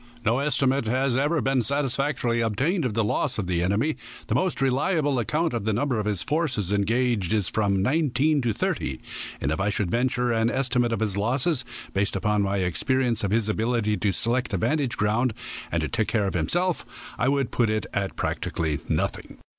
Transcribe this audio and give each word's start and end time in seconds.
No 0.25 0.39
estimate 0.39 0.87
has 0.87 1.15
ever 1.15 1.41
been 1.41 1.61
satisfactorily 1.61 2.41
obtained 2.41 2.85
of 2.85 2.95
the 2.95 3.03
loss 3.03 3.37
of 3.37 3.45
the 3.45 3.61
enemy. 3.61 3.97
The 4.25 4.33
most 4.33 4.59
reliable 4.59 5.19
account 5.19 5.53
of 5.53 5.63
the 5.63 5.73
number 5.73 5.99
of 5.99 6.07
his 6.07 6.23
forces 6.23 6.73
engaged 6.73 7.31
is 7.33 7.49
from 7.49 7.83
nineteen 7.83 8.41
to 8.41 8.51
thirty, 8.51 8.99
and 9.39 9.51
if 9.51 9.59
I 9.59 9.69
should 9.69 9.91
venture 9.91 10.31
an 10.31 10.49
estimate 10.49 10.91
of 10.91 11.01
his 11.01 11.17
losses, 11.17 11.63
based 11.93 12.15
upon 12.15 12.41
my 12.41 12.57
experience 12.57 13.23
of 13.23 13.29
his 13.29 13.47
ability 13.47 13.95
to 13.97 14.11
select 14.11 14.55
a 14.55 14.57
vantage 14.57 14.97
ground, 14.97 15.35
and 15.71 15.93
take 15.93 16.07
care 16.07 16.25
of 16.25 16.33
himself, 16.33 17.13
I 17.19 17.27
would 17.29 17.51
put 17.51 17.69
it 17.69 17.85
at 17.93 18.15
practically 18.15 18.79
nothing. 18.89 19.37